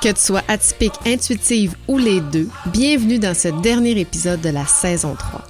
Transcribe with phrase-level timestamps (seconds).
[0.00, 4.64] Que tu sois atypique, intuitive ou les deux, bienvenue dans ce dernier épisode de la
[4.64, 5.42] saison 3.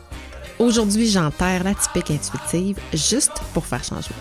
[0.58, 4.16] Aujourd'hui, j'enterre l'atypique intuitive juste pour faire changement.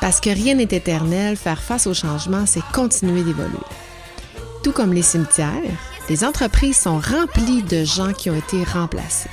[0.00, 3.58] Parce que rien n'est éternel, faire face au changement, c'est continuer d'évoluer.
[4.62, 5.50] Tout comme les cimetières,
[6.08, 9.30] les entreprises sont remplies de gens qui ont été remplacés.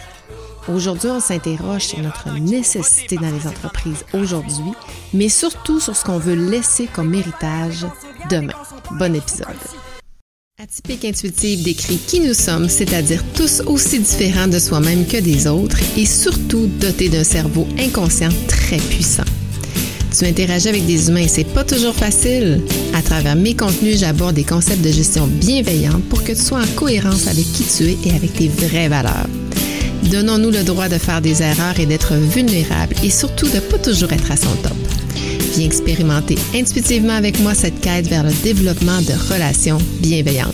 [0.68, 4.74] Aujourd'hui, on s'interroge sur notre nécessité dans les entreprises aujourd'hui,
[5.14, 7.86] mais surtout sur ce qu'on veut laisser comme héritage
[8.32, 8.56] demain.
[8.94, 9.56] Bon épisode.
[10.70, 15.78] Atypique intuitive décrit qui nous sommes, c'est-à-dire tous aussi différents de soi-même que des autres
[15.96, 19.24] et surtout dotés d'un cerveau inconscient très puissant.
[20.18, 22.62] Tu interagis avec des humains et c'est pas toujours facile.
[22.94, 26.76] À travers mes contenus, j'aborde des concepts de gestion bienveillante pour que tu sois en
[26.76, 29.30] cohérence avec qui tu es et avec tes vraies valeurs.
[30.12, 34.12] Donnons-nous le droit de faire des erreurs et d'être vulnérables et surtout de pas toujours
[34.12, 34.87] être à son top.
[35.60, 40.54] Expérimenter intuitivement avec moi cette quête vers le développement de relations bienveillantes.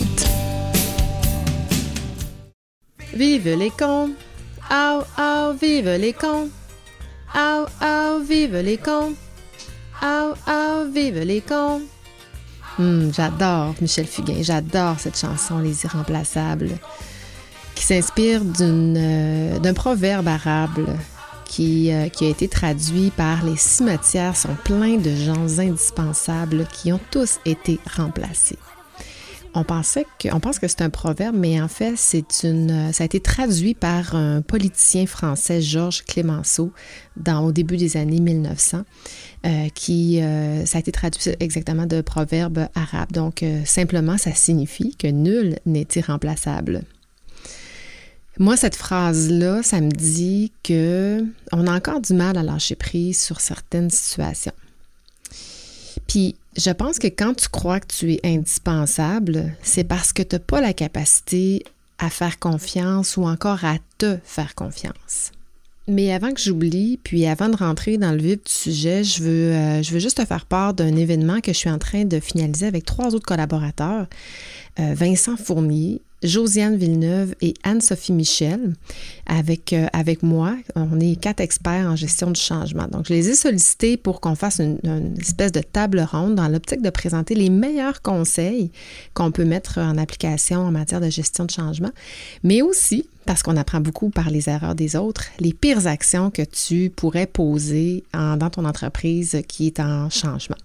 [3.14, 4.10] Vive les cons!
[4.70, 6.48] Au, au, vive les cons!
[7.34, 9.14] Au, au, vive les cons!
[10.02, 11.82] Au, au, vive les cons!
[12.78, 16.70] Hmm, j'adore Michel Fugain, j'adore cette chanson Les Irremplaçables,
[17.74, 20.86] qui s'inspire euh, d'un proverbe arabe
[21.58, 27.00] euh, qui, a été traduit par Les cimetières sont pleins de gens indispensables qui ont
[27.10, 28.58] tous été remplacés.
[29.56, 31.96] On pensait que, pense que c'est un proverbe, mais en fait,
[32.42, 36.72] une, euh, ça a été traduit par un politicien français, Georges Clémenceau,
[37.16, 38.82] dans, au début des années 1900,
[39.46, 40.20] euh, qui,
[40.64, 43.12] ça a été traduit exactement de proverbe arabe.
[43.12, 46.82] Donc, simplement, ça signifie que nul n'est irremplaçable.
[48.38, 53.20] Moi, cette phrase-là, ça me dit que on a encore du mal à lâcher prise
[53.20, 54.52] sur certaines situations.
[56.08, 60.34] Puis, je pense que quand tu crois que tu es indispensable, c'est parce que tu
[60.34, 61.64] n'as pas la capacité
[61.98, 65.30] à faire confiance ou encore à te faire confiance.
[65.86, 69.52] Mais avant que j'oublie, puis avant de rentrer dans le vif du sujet, je veux,
[69.52, 72.20] euh, je veux juste te faire part d'un événement que je suis en train de
[72.20, 74.06] finaliser avec trois autres collaborateurs.
[74.80, 78.74] Euh, Vincent Fournier, Josiane Villeneuve et Anne-Sophie Michel
[79.26, 80.56] avec, euh, avec moi.
[80.74, 82.88] On est quatre experts en gestion du changement.
[82.88, 84.78] Donc, je les ai sollicités pour qu'on fasse une,
[85.20, 88.72] espèce de table ronde dans l'optique de présenter les meilleurs conseils
[89.12, 91.90] qu'on peut mettre en application en matière de gestion de changement,
[92.42, 96.42] mais aussi, parce qu'on apprend beaucoup par les erreurs des autres, les pires actions que
[96.42, 100.56] tu pourrais poser dans ton entreprise qui est en changement.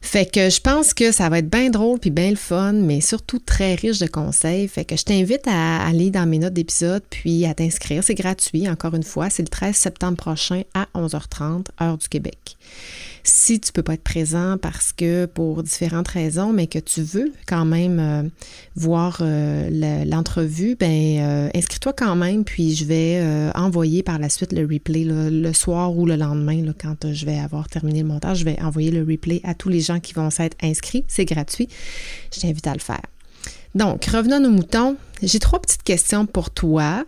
[0.00, 3.00] Fait que je pense que ça va être bien drôle puis bien le fun, mais
[3.00, 4.66] surtout très riche de conseils.
[4.66, 8.02] Fait que je t'invite à aller dans mes notes d'épisode puis à t'inscrire.
[8.02, 9.30] C'est gratuit, encore une fois.
[9.30, 12.56] C'est le 13 septembre prochain à 11h30, heure du Québec
[13.22, 17.32] si tu peux pas être présent parce que pour différentes raisons, mais que tu veux
[17.46, 18.28] quand même euh,
[18.76, 24.52] voir euh, l'entrevue, ben euh, inscris-toi quand même, puis je vais envoyer par la suite
[24.52, 28.44] le replay le soir ou le lendemain, quand je vais avoir terminé le montage, je
[28.44, 31.04] vais envoyer le replay à tous les gens qui vont s'être inscrits.
[31.08, 31.68] C'est gratuit.
[32.34, 33.02] Je t'invite à le faire.
[33.74, 34.96] Donc, revenons à nos moutons.
[35.22, 37.04] J'ai trois petites questions pour toi.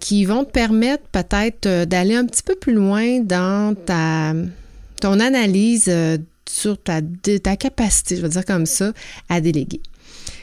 [0.00, 4.34] Qui vont te permettre peut-être d'aller un petit peu plus loin dans ta,
[5.02, 6.16] ton analyse euh,
[6.48, 7.00] sur ta,
[7.42, 8.92] ta capacité, je vais dire comme ça,
[9.28, 9.80] à déléguer.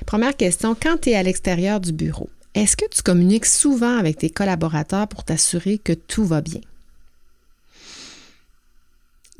[0.06, 4.18] Première question, quand tu es à l'extérieur du bureau, est-ce que tu communiques souvent avec
[4.18, 6.59] tes collaborateurs pour t'assurer que tout va bien?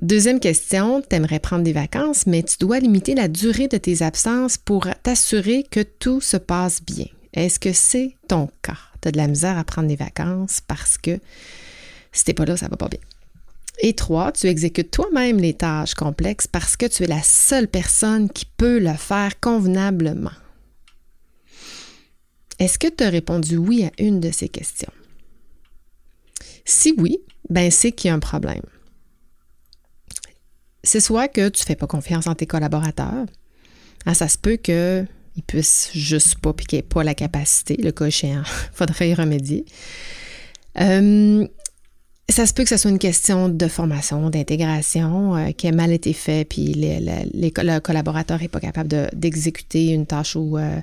[0.02, 4.02] Deuxième question, tu aimerais prendre des vacances, mais tu dois limiter la durée de tes
[4.02, 7.08] absences pour t'assurer que tout se passe bien.
[7.34, 8.89] Est-ce que c'est ton cas?
[9.02, 11.20] Tu as de la misère à prendre des vacances parce que
[12.12, 13.00] si t'es pas là, ça va pas bien.
[13.82, 18.30] Et trois, tu exécutes toi-même les tâches complexes parce que tu es la seule personne
[18.30, 20.32] qui peut le faire convenablement.
[22.60, 24.92] Est-ce que tu as répondu oui à une de ces questions?
[26.66, 27.20] Si oui,
[27.50, 28.62] ben c'est qu'il y a un problème.
[30.84, 33.26] C'est soit que tu ne fais pas confiance en tes collaborateurs.
[34.06, 34.58] Ah, ça se peut
[35.40, 38.44] qu'ils puissent juste pas piquer pas la capacité, le cas échéant,
[38.74, 39.66] faudrait y remédier.
[40.80, 41.48] Euh,
[42.30, 45.92] ça se peut que ce soit une question de formation, d'intégration euh, qui a mal
[45.92, 50.80] été fait, puis le collaborateur n'est pas capable d'exécuter une tâche ou euh,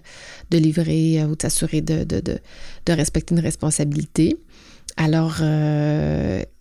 [0.50, 2.40] de livrer ou de s'assurer de, de,
[2.92, 4.36] respecter une responsabilité.
[4.96, 5.36] Alors,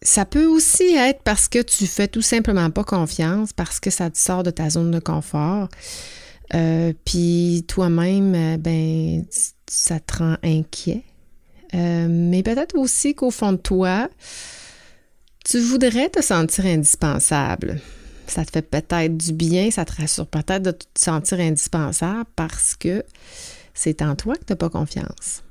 [0.02, 4.10] ça peut aussi être parce que tu fais tout simplement pas confiance, parce que ça
[4.10, 5.70] te sort de ta zone de confort.
[6.50, 9.26] Puis toi-même, ben,
[9.68, 11.04] ça te rend inquiet.
[11.74, 14.10] mais peut-être aussi qu'au fond de toi,
[15.46, 17.80] tu voudrais te sentir indispensable.
[18.28, 22.76] ça te fait peut-être du bien, ça te rassure peut-être de te sentir indispensable parce
[22.76, 23.04] que
[23.76, 25.44] c'est en toi que tu n'as pas confiance.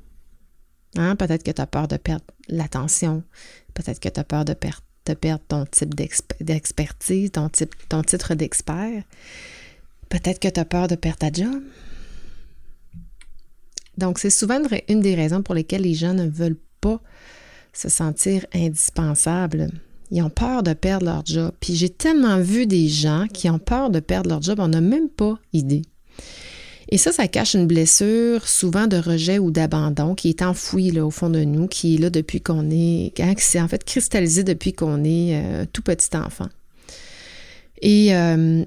[0.96, 1.14] Hein?
[1.14, 3.22] Peut-être que tu as peur de perdre l'attention,
[3.74, 5.94] peut-être que tu as peur de, perdre ton type
[6.40, 9.04] d'expertise, ton titre d'expert,
[10.18, 11.60] peut-être que tu as peur de perdre ta job.
[13.98, 17.00] Donc, c'est souvent une des raisons pour lesquelles les gens ne veulent pas
[17.72, 19.70] se sentir indispensables.
[20.12, 21.52] Ils ont peur de perdre leur job.
[21.60, 24.80] Puis j'ai tellement vu des gens qui ont peur de perdre leur job, on n'a
[24.80, 25.82] même pas idée.
[26.90, 31.04] Et ça, ça cache une blessure souvent de rejet ou d'abandon qui est enfouie là,
[31.04, 33.82] au fond de nous, qui est là depuis qu'on est, hein, qui s'est en fait
[33.82, 36.48] cristallisé depuis qu'on est euh, tout petit enfant.
[37.80, 38.64] Et euh,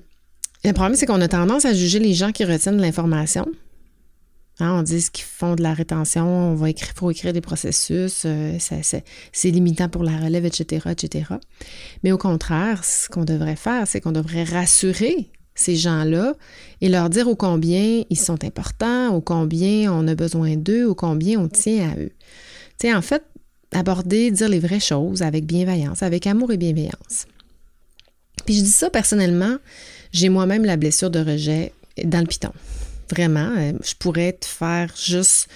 [0.70, 3.46] le problème, c'est qu'on a tendance à juger les gens qui retiennent l'information,
[4.60, 8.24] Hein, on dit qu'ils font de la rétention, on va écrire, faut écrire des processus,
[8.26, 11.26] euh, c'est limitant pour la relève, etc., etc.
[12.04, 16.34] Mais au contraire, ce qu'on devrait faire, c'est qu'on devrait rassurer ces gens-là
[16.82, 20.96] et leur dire au combien ils sont importants, au combien on a besoin d'eux, au
[20.96, 22.12] combien on tient à eux.
[22.80, 23.24] Tu sais, en fait,
[23.72, 27.28] aborder, dire les vraies choses avec bienveillance, avec amour et bienveillance.
[28.46, 29.58] Puis je dis ça personnellement,
[30.12, 31.74] j'ai moi-même la blessure de rejet
[32.04, 32.52] dans le piton.
[33.10, 35.48] Vraiment, euh, je pourrais te faire juste.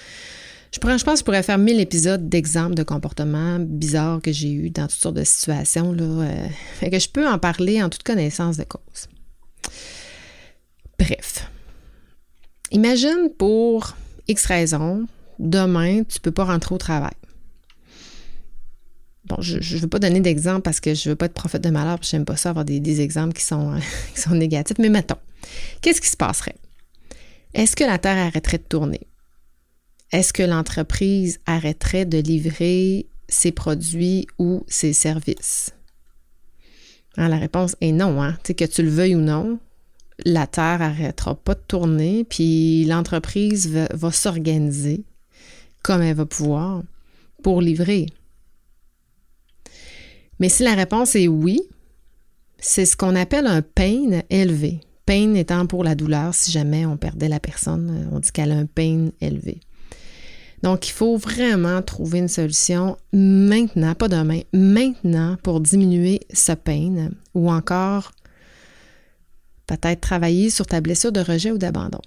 [0.72, 4.70] Je, pense que je pourrais faire mille épisodes d'exemples de comportements bizarres que j'ai eus
[4.70, 5.92] dans toutes sortes de situations.
[5.92, 6.04] Là,
[6.82, 9.08] euh, que je peux en parler en toute connaissance de cause.
[10.98, 11.50] Bref.
[12.70, 13.94] Imagine pour
[14.28, 15.06] X raisons,
[15.38, 17.12] demain, tu ne peux pas rentrer au travail.
[19.24, 21.62] Bon, je ne veux pas donner d'exemple parce que je ne veux pas être prophète
[21.62, 23.78] de malheur, je n'aime pas ça avoir des, des exemples qui sont,
[24.14, 25.18] qui sont négatifs, mais mettons,
[25.80, 26.56] qu'est-ce qui se passerait?
[27.54, 29.00] Est-ce que la Terre arrêterait de tourner?
[30.10, 35.72] Est-ce que l'entreprise arrêterait de livrer ses produits ou ses services?
[37.16, 38.22] Hein, la réponse est non.
[38.22, 38.36] Hein?
[38.42, 39.58] que tu le veuilles ou non,
[40.24, 45.04] la Terre n'arrêtera pas de tourner, puis l'entreprise va s'organiser
[45.82, 46.82] comme elle va pouvoir
[47.42, 48.06] pour livrer.
[50.38, 51.60] Mais si la réponse est oui,
[52.58, 54.80] c'est ce qu'on appelle un pain élevé.
[55.04, 58.56] Pain étant pour la douleur, si jamais on perdait la personne, on dit qu'elle a
[58.56, 59.60] un pain élevé.
[60.62, 67.10] Donc, il faut vraiment trouver une solution maintenant, pas demain, maintenant pour diminuer ce pain
[67.34, 68.12] ou encore
[69.66, 72.00] peut-être travailler sur ta blessure de rejet ou d'abandon.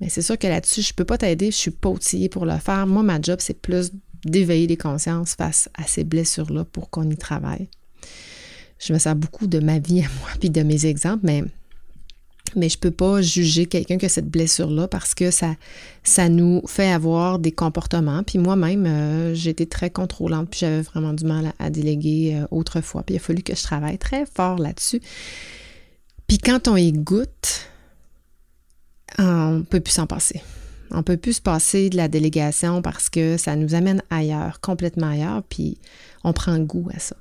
[0.00, 2.28] Mais c'est sûr que là-dessus, je ne peux pas t'aider, je ne suis pas outillée
[2.28, 2.88] pour le faire.
[2.88, 3.92] Moi, ma job, c'est plus
[4.24, 7.68] d'éveiller les consciences face à ces blessures-là pour qu'on y travaille.
[8.78, 11.44] Je me sers beaucoup de ma vie à moi puis de mes exemples, mais
[12.56, 15.56] mais je ne peux pas juger quelqu'un qui a cette blessure-là parce que ça,
[16.02, 18.22] ça nous fait avoir des comportements.
[18.22, 23.02] Puis moi-même, euh, j'étais très contrôlante, puis j'avais vraiment du mal à, déléguer euh, autrefois.
[23.02, 25.00] Puis il a fallu que je travaille très fort là-dessus.
[26.28, 27.68] Puis quand on y goûte,
[29.18, 30.40] on ne peut plus s'en passer.
[30.94, 35.08] On peut plus se passer de la délégation parce que ça nous amène ailleurs, complètement
[35.08, 35.78] ailleurs, puis
[36.22, 37.16] on prend goût à ça.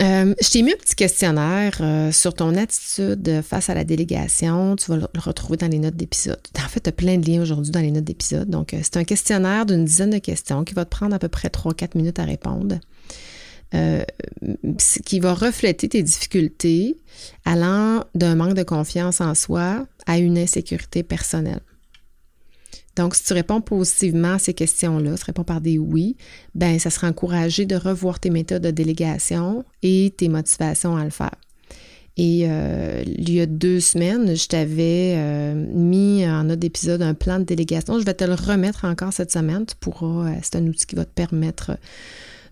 [0.00, 4.76] Euh, je t'ai mis un petit questionnaire euh, sur ton attitude face à la délégation.
[4.76, 6.40] Tu vas le retrouver dans les notes d'épisode.
[6.58, 8.48] En fait, tu as plein de liens aujourd'hui dans les notes d'épisode.
[8.48, 11.28] Donc, euh, c'est un questionnaire d'une dizaine de questions qui va te prendre à peu
[11.28, 12.78] près 3-4 minutes à répondre.
[15.04, 16.96] qui va refléter tes difficultés
[17.44, 21.60] allant d'un manque de confiance en soi à une insécurité personnelle.
[23.00, 26.18] Donc, si tu réponds positivement à ces questions-là, tu réponds par des oui,
[26.54, 31.10] ben ça sera encouragé de revoir tes méthodes de délégation et tes motivations à le
[31.10, 31.34] faire.
[32.18, 37.14] Et euh, il y a deux semaines, je t'avais euh, mis en note d'épisode un
[37.14, 37.98] plan de délégation.
[37.98, 39.64] Je vais te le remettre encore cette semaine.
[39.64, 41.78] Tu pourras, euh, c'est un outil qui va te permettre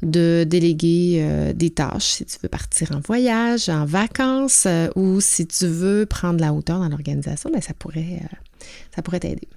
[0.00, 5.66] de déléguer des tâches si tu veux partir en voyage, en vacances ou si tu
[5.66, 8.22] veux prendre la hauteur dans l'organisation, ben ça pourrait,
[8.94, 9.48] ça pourrait t'aider.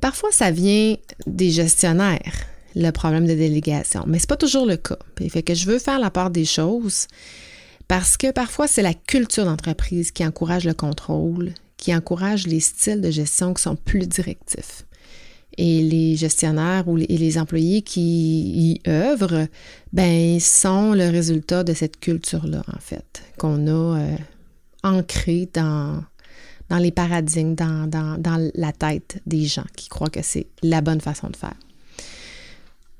[0.00, 2.34] Parfois, ça vient des gestionnaires,
[2.74, 4.98] le problème de délégation, mais ce n'est pas toujours le cas.
[5.20, 7.06] Il fait que je veux faire la part des choses
[7.88, 13.00] parce que parfois, c'est la culture d'entreprise qui encourage le contrôle, qui encourage les styles
[13.00, 14.86] de gestion qui sont plus directifs.
[15.56, 19.46] Et les gestionnaires ou les, et les employés qui y œuvrent,
[19.92, 24.16] ben, sont le résultat de cette culture-là, en fait, qu'on a euh,
[24.82, 26.02] ancrée dans,
[26.70, 31.28] dans les paradigmes, dans, la tête des gens qui croient que c'est la bonne façon
[31.28, 31.54] de faire.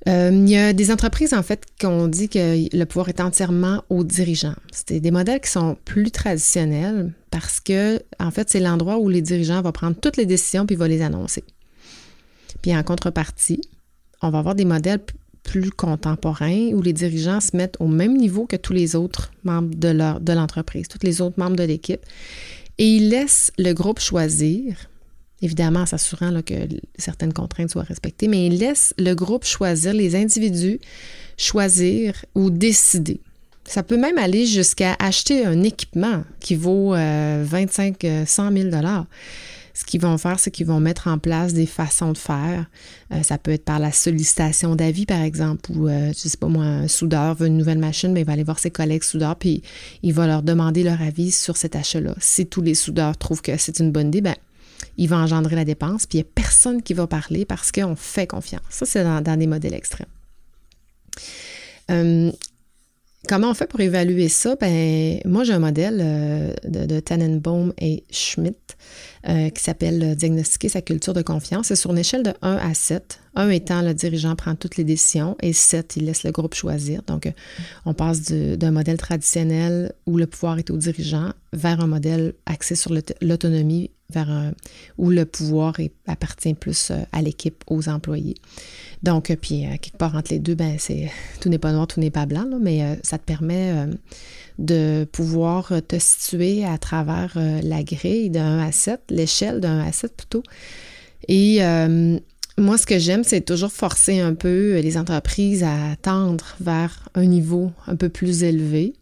[0.06, 3.21] Euh, il y a des entreprises, en fait, qui ont dit que le pouvoir est
[3.21, 4.54] entièrement aux dirigeants.
[4.71, 9.23] C'est des modèles qui sont plus traditionnels parce que, en fait, c'est l'endroit où les
[9.23, 11.42] dirigeants vont prendre toutes les décisions puis vont les annoncer.
[12.61, 13.62] Puis en contrepartie,
[14.21, 15.00] on va avoir des modèles
[15.42, 19.75] plus contemporain où les dirigeants se mettent au même niveau que tous les autres membres
[19.75, 22.00] de l'entreprise, tous les autres membres de l'équipe.
[22.78, 24.88] Et ils laissent le groupe choisir,
[25.43, 26.54] évidemment en s'assurant que
[26.99, 30.81] certaines contraintes soient respectées, mais ils laissent le groupe choisir, les individus
[31.37, 33.21] choisir ou décider.
[33.64, 39.07] Ça peut même aller jusqu'à acheter un équipement qui vaut 25, 100 000 dollars
[39.75, 42.66] ce qu'ils vont faire, c'est qu'ils vont mettre en place des façons de faire.
[43.12, 46.47] Euh, ça peut être par la sollicitation d'avis, par exemple, ou, euh, je sais pas
[46.47, 49.37] moi, un soudeur veut une nouvelle machine, mais il va aller voir ses collègues soudeurs,
[49.37, 49.62] puis
[50.04, 52.14] il va leur demander leur avis sur cet achat-là.
[52.21, 54.37] Si tous les soudeurs trouvent que c'est une bonne idée, ben
[54.97, 57.97] il va engendrer la dépense, puis il n'y a personne qui va parler parce qu'on
[57.97, 58.62] fait confiance.
[58.71, 60.07] Ça, c'est dans, des modèles extrêmes.
[61.90, 62.31] Euh,
[63.26, 64.54] Comment on fait pour évaluer ça?
[64.61, 68.59] Ben, moi, j'ai un modèle euh, de, Tannenbaum et Schmidt
[69.26, 71.69] euh, qui s'appelle euh, Diagnostiquer sa culture de confiance.
[71.69, 73.21] C'est sur une échelle de 1 à 7.
[73.35, 77.02] 1 étant le dirigeant prend toutes les décisions et 7, il laisse le groupe choisir.
[77.07, 77.33] Donc,
[77.87, 82.75] on passe d'un modèle traditionnel où le pouvoir est au dirigeant vers un modèle axé
[82.76, 84.52] sur l'autonomie, vers
[84.99, 85.75] où le pouvoir
[86.07, 88.37] appartient plus à l'équipe, aux employés.
[89.04, 91.87] Donc, euh, puis euh, quelque part entre les deux, ben c'est tout n'est pas noir,
[91.87, 93.73] tout n'est pas blanc, mais euh, ça te permet
[94.58, 99.80] de pouvoir te situer à travers la grille de 1 à 7, l'échelle de 1
[99.80, 100.42] à 7 plutôt.
[101.28, 101.61] Et
[102.56, 107.26] moi, ce que j'aime, c'est toujours forcer un peu les entreprises à tendre vers un
[107.26, 108.94] niveau un peu plus élevé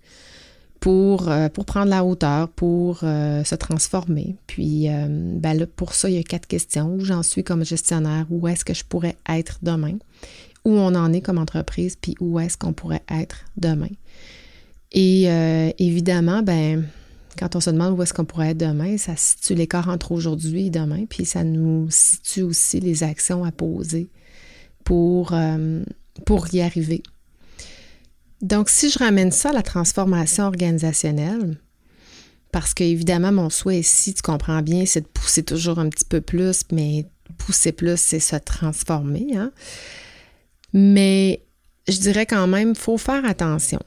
[0.83, 4.35] pour, euh, pour prendre la hauteur, pour euh, se transformer.
[4.49, 6.93] Puis, euh, ben là, pour ça, il y a quatre questions.
[6.97, 8.27] Où j'en suis comme gestionnaire?
[8.31, 9.95] Où est-ce que je pourrais être demain?
[10.65, 11.95] Où on en est comme entreprise?
[11.95, 13.91] Puis, où est-ce qu'on pourrait être demain?
[14.91, 15.25] Et
[15.79, 16.85] évidemment, ben,
[17.39, 20.67] quand on se demande où est-ce qu'on pourrait être demain, ça situe l'écart entre aujourd'hui
[20.67, 24.11] et demain, puis ça nous situe aussi les actions à poser
[24.85, 25.33] pour,
[26.27, 27.03] pour y arriver.
[28.43, 31.59] Donc, si je ramène ça à la transformation organisationnelle,
[32.51, 36.21] parce qu'évidemment, mon souhait ici, tu comprends bien, c'est de pousser toujours un petit peu
[36.21, 37.07] plus, mais
[37.39, 39.29] pousser plus, c'est se transformer.
[39.37, 39.53] Hein.
[40.73, 41.43] Mais
[41.89, 43.81] je dirais quand même, il faut faire attention.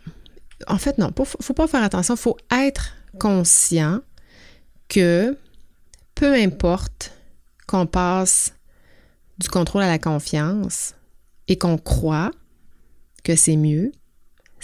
[0.67, 4.01] En fait, non, il ne faut pas faire attention, il faut être conscient
[4.87, 5.37] que
[6.15, 7.11] peu importe
[7.67, 8.53] qu'on passe
[9.37, 10.95] du contrôle à la confiance
[11.47, 12.31] et qu'on croit
[13.23, 13.91] que c'est mieux,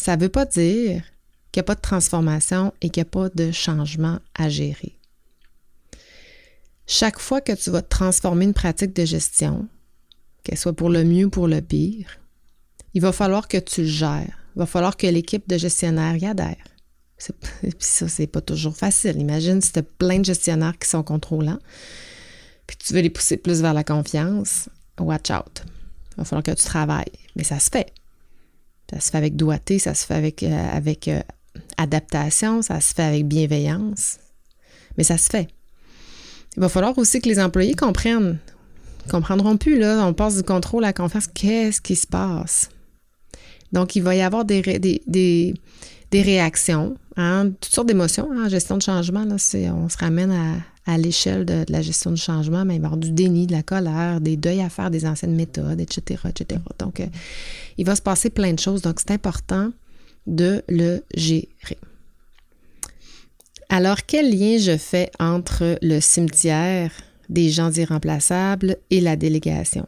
[0.01, 1.03] ça ne veut pas dire
[1.51, 4.97] qu'il n'y a pas de transformation et qu'il n'y a pas de changement à gérer.
[6.87, 9.67] Chaque fois que tu vas transformer une pratique de gestion,
[10.43, 12.19] qu'elle soit pour le mieux ou pour le pire,
[12.95, 14.39] il va falloir que tu le gères.
[14.55, 16.65] Il va falloir que l'équipe de gestionnaires y adhère.
[17.61, 19.17] Puis ça, c'est pas toujours facile.
[19.19, 21.59] Imagine si tu as plein de gestionnaires qui sont contrôlants,
[22.65, 24.67] puis tu veux les pousser plus vers la confiance.
[24.99, 25.63] Watch out.
[26.13, 27.11] Il va falloir que tu travailles.
[27.35, 27.93] Mais ça se fait.
[28.91, 31.21] Ça se fait avec doigté, ça se fait avec, euh, avec euh,
[31.77, 34.19] adaptation, ça se fait avec bienveillance.
[34.97, 35.47] Mais ça se fait.
[36.57, 38.39] Il va falloir aussi que les employés comprennent.
[39.05, 41.27] Ils comprendront plus, là, on passe du contrôle à la confiance.
[41.27, 42.69] Qu'est-ce qui se passe?
[43.71, 45.53] Donc, il va y avoir des, des,
[46.11, 48.29] des, réactions, hein, toutes sortes d'émotions.
[48.29, 49.35] En hein, gestion de changement, là,
[49.73, 50.55] on se ramène à,
[50.85, 53.51] à l'échelle de, la gestion du changement, mais il va y avoir du déni, de
[53.51, 56.61] la colère, des deuils à faire des anciennes méthodes, etc., etc.
[56.79, 57.07] Donc, euh,
[57.77, 58.81] il va se passer plein de choses.
[58.81, 59.71] Donc, c'est important
[60.27, 61.77] de le gérer.
[63.69, 66.91] Alors, quel lien je fais entre le cimetière
[67.29, 69.87] des gens irremplaçables et la délégation?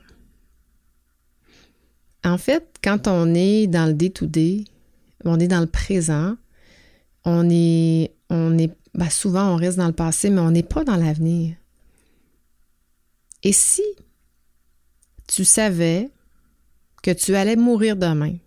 [2.24, 4.64] En fait, quand on est dans le day-to-day,
[5.26, 6.36] on est dans le présent,
[7.26, 10.84] on est, on est ben, souvent on reste dans le passé, mais on n'est pas
[10.84, 11.56] dans l'avenir.
[13.42, 13.84] Et si
[15.28, 16.10] tu savais
[17.02, 18.38] que tu allais mourir demain,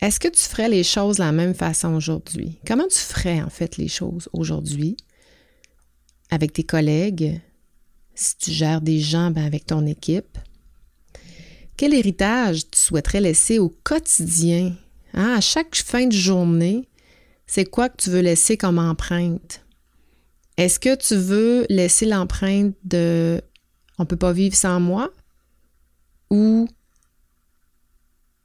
[0.00, 2.58] est-ce que tu ferais les choses de la même façon aujourd'hui?
[2.66, 4.96] Comment tu ferais en fait les choses aujourd'hui
[6.30, 7.40] avec tes collègues,
[8.14, 10.38] si tu gères des gens ben, avec ton équipe?
[11.76, 14.74] Quel héritage tu souhaiterais laisser au quotidien,
[15.14, 16.87] hein, à chaque fin de journée?
[17.48, 19.64] C'est quoi que tu veux laisser comme empreinte?
[20.58, 23.40] Est-ce que tu veux laisser l'empreinte de
[23.98, 25.10] on peut pas vivre sans moi?
[26.30, 26.68] Ou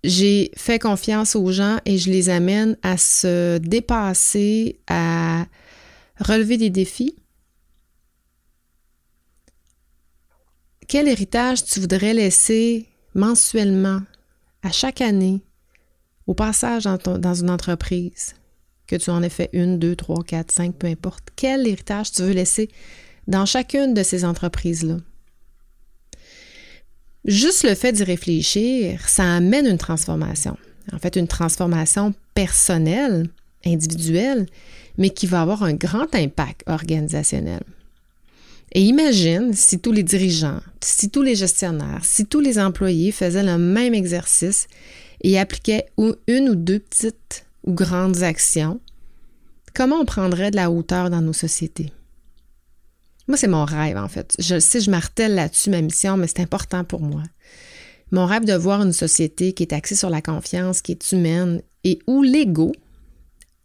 [0.03, 5.47] j'ai fait confiance aux gens et je les amène à se dépasser, à
[6.19, 7.17] relever des défis?
[10.87, 14.01] Quel héritage tu voudrais laisser mensuellement,
[14.61, 15.41] à chaque année,
[16.25, 18.35] au passage dans, dans une entreprise?
[18.87, 21.29] Que tu en aies fait une, deux, trois, quatre, cinq, peu importe.
[21.35, 22.69] Quel héritage tu veux laisser
[23.27, 24.97] dans chacune de ces entreprises-là?
[27.25, 30.57] juste le fait d'y réfléchir, ça amène une transformation.
[30.91, 33.29] En fait, une transformation personnelle,
[33.65, 34.45] individuelle,
[34.97, 37.61] mais qui va avoir un grand impact organisationnel.
[38.73, 43.43] Et imagine si tous les dirigeants, si tous les gestionnaires, si tous les employés faisaient
[43.43, 44.67] le même exercice
[45.21, 45.85] et appliquaient
[46.27, 48.79] une ou deux petites ou grandes actions,
[49.73, 51.91] comment on prendrait de la hauteur dans nos sociétés?
[53.27, 54.35] Moi, c'est mon rêve, en fait.
[54.39, 57.23] Je sais, je martèle là-dessus ma mission, mais c'est important pour moi.
[58.11, 61.61] Mon rêve de voir une société qui est axée sur la confiance, qui est humaine
[61.83, 62.73] et où l'ego,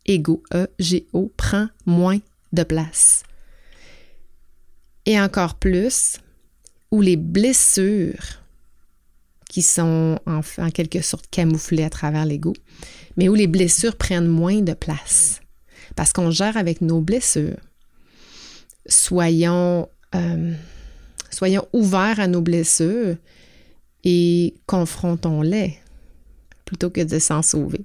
[0.06, 2.18] ego, E-G-O, prend moins
[2.52, 3.24] de place.
[5.06, 6.18] Et encore plus,
[6.90, 8.42] où les blessures
[9.48, 12.52] qui sont en, quelque sorte camouflées à travers l'ego,
[13.16, 15.40] mais où les blessures prennent moins de place.
[15.96, 17.56] Parce qu'on gère avec nos blessures
[18.88, 20.54] soyons, euh,
[21.30, 23.16] soyons ouverts à nos blessures
[24.04, 25.78] et confrontons-les
[26.64, 27.84] plutôt que de s'en sauver.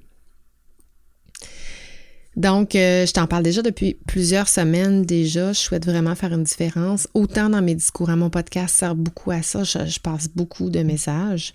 [2.36, 5.52] Donc, euh, je t'en parle déjà depuis plusieurs semaines déjà.
[5.52, 7.08] Je souhaite vraiment faire une différence.
[7.14, 9.62] Autant dans mes discours, à mon podcast sert beaucoup à ça.
[9.62, 11.52] Je, passe beaucoup de messages.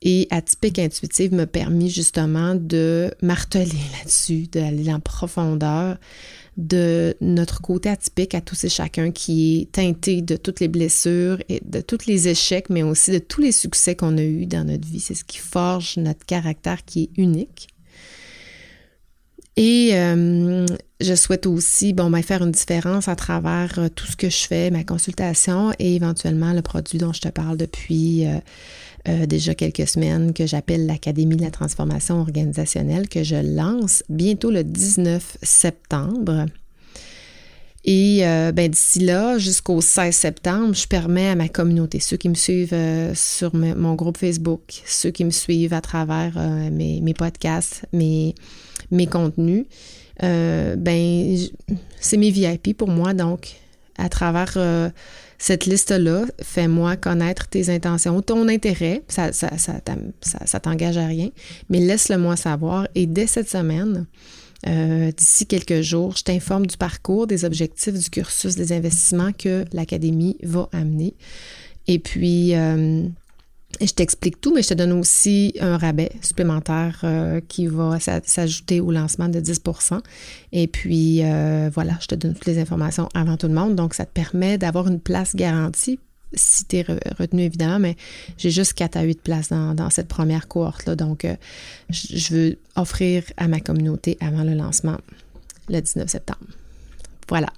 [0.00, 3.66] Et Atypique Intuitive m'a permis justement de marteler
[3.98, 5.98] là-dessus, d'aller en profondeur,
[6.56, 11.38] de notre côté atypique à tous et chacun qui est teinté de toutes les blessures
[11.48, 14.64] et de tous les échecs, mais aussi de tous les succès qu'on a eus dans
[14.64, 15.00] notre vie.
[15.00, 17.68] C'est ce qui forge notre caractère qui est unique.
[19.60, 20.66] Et euh,
[21.00, 24.46] je souhaite aussi bon, ben, faire une différence à travers euh, tout ce que je
[24.46, 28.24] fais, ma consultation et éventuellement le produit dont je te parle depuis
[29.08, 34.52] euh, déjà quelques semaines, que j'appelle l'Académie de la transformation organisationnelle, que je lance bientôt
[34.52, 36.46] le 19 septembre.
[37.90, 42.34] Et ben, d'ici là, jusqu'au 16 septembre, je permets à ma communauté, ceux qui me
[42.34, 42.76] suivent
[43.14, 46.38] sur mon groupe Facebook, ceux qui me suivent à travers
[46.70, 48.34] mes, mes, podcasts, mes,
[48.90, 49.64] mes contenus,
[50.22, 51.36] euh, ben,
[52.00, 53.14] c'est mes VIP pour moi.
[53.14, 53.56] Donc,
[53.96, 54.90] à travers euh,
[55.38, 59.02] cette liste-là, fais-moi connaître tes intentions, ton intérêt.
[59.08, 61.30] Ça, ça, ça, t'engage à rien,
[61.68, 62.88] mais laisse-le moi savoir.
[62.94, 64.06] Et dès cette semaine,
[64.66, 69.64] euh, d'ici quelques jours, je t'informe du parcours, des objectifs, du cursus, des investissements que
[69.72, 71.14] l'Académie va amener.
[71.86, 72.54] Et puis,
[73.80, 78.80] je t'explique tout, mais je te donne aussi un rabais supplémentaire euh, qui va s'ajouter
[78.80, 80.00] au lancement de 10%
[80.52, 83.76] Et puis, euh, voilà, je te donne toutes les informations avant tout le monde.
[83.76, 86.00] Donc, ça te permet d'avoir une place garantie
[86.32, 86.82] si tu
[87.18, 87.96] retenu, évidemment, mais
[88.36, 90.94] j'ai juste 4 à 8 places dans, cette première cohorte-là.
[90.96, 91.36] Donc, euh,
[91.90, 94.98] je veux offrir à ma communauté avant le lancement
[95.68, 96.46] le 19 septembre.
[97.28, 97.48] Voilà.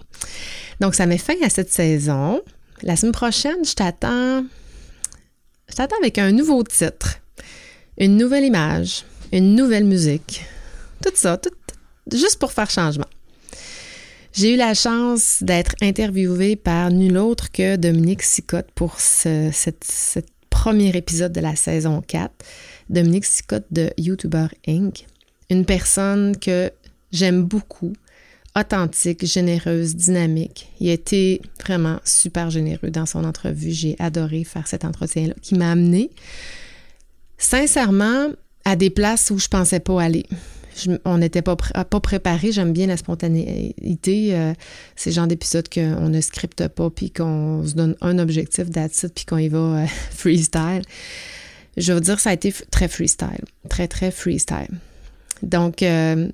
[0.80, 2.40] Donc, ça met fin à cette saison.
[2.83, 4.44] La semaine prochaine, je t'attends
[5.70, 7.20] je t'attends avec un nouveau titre,
[7.96, 10.44] une nouvelle image, une nouvelle musique.
[11.02, 11.50] Tout ça, tout,
[12.12, 13.06] juste pour faire changement.
[14.32, 19.50] J'ai eu la chance d'être interviewée par nul autre que Dominique Sicotte pour ce
[20.50, 22.32] premier épisode de la saison 4.
[22.88, 25.06] Dominique Sicotte de YouTuber Inc.
[25.50, 26.70] Une personne que
[27.10, 27.92] j'aime beaucoup,
[28.56, 30.70] authentique, généreuse, dynamique.
[30.78, 33.72] Il a été vraiment super généreux dans son entrevue.
[33.72, 36.10] J'ai adoré faire cet entretien-là qui m'a amené
[37.36, 38.28] sincèrement
[38.64, 40.26] à des places où je pensais pas aller.
[41.04, 42.52] On n'était pas, pas préparé.
[42.52, 44.35] J'aime bien la spontanéité.
[44.35, 44.52] Euh,
[44.96, 49.12] c'est le genre d'épisode qu'on ne scripte pas, puis qu'on se donne un objectif d'attitude,
[49.14, 50.83] puis qu'on y va euh, freestyle.
[51.76, 53.44] Je veux dire, ça a été très freestyle.
[53.68, 54.68] Très, très freestyle.
[55.42, 56.28] Donc, euh,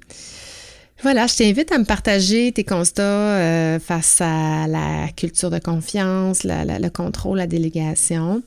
[1.03, 6.43] voilà, je t'invite à me partager tes constats euh, face à la culture de confiance,
[6.45, 8.43] le contrôle, la délégation.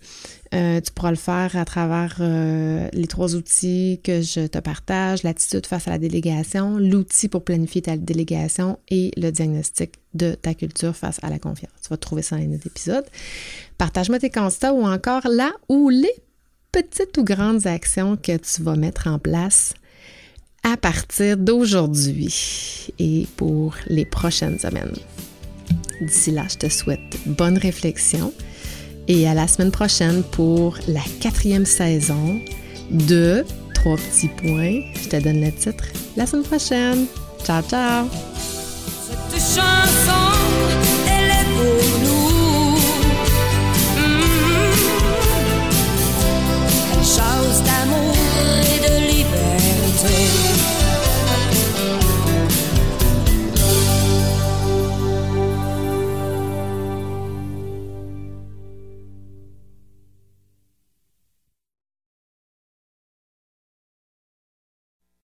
[0.55, 5.21] Euh, tu pourras le faire à travers euh, les trois outils que je te partage,
[5.21, 10.55] l'attitude face à la délégation, l'outil pour planifier ta délégation et le diagnostic de ta
[10.55, 11.71] culture face à la confiance.
[11.83, 13.05] Tu vas trouver ça dans les épisodes.
[13.77, 16.13] Partage-moi tes constats ou encore là où les
[16.71, 19.75] petites ou grandes actions que tu vas mettre en place
[20.63, 24.95] à partir d'aujourd'hui et pour les prochaines semaines.
[26.01, 28.33] D'ici là, je te souhaite bonne réflexion
[29.09, 32.39] et à la semaine prochaine pour la quatrième saison
[32.89, 33.43] de
[33.79, 34.81] Trois petits points.
[35.01, 35.85] Je te donne le titre
[36.17, 37.05] la semaine prochaine.
[37.45, 38.07] Ciao, ciao!